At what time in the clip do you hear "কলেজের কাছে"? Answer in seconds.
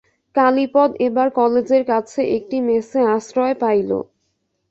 1.39-2.21